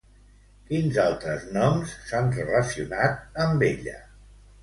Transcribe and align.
Quins 0.69 0.95
altres 1.03 1.43
noms 1.57 1.93
s'han 2.07 2.33
relacionat 2.37 3.39
amb 3.45 3.67
ella? 3.71 3.97